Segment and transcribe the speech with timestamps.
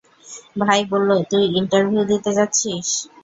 [0.61, 2.87] ভাই বললো তুই ইন্টারভিউ দিতে যাচ্ছিস।